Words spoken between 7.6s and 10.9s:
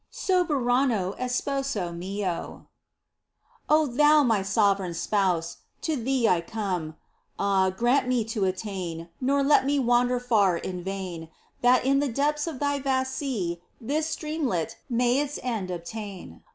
grant me to attain. Nor let me wander far in